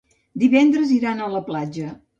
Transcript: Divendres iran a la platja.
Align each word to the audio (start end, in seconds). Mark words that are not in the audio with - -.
Divendres 0.43 0.95
iran 0.99 1.23
a 1.27 1.31
la 1.39 1.47
platja. 1.53 1.97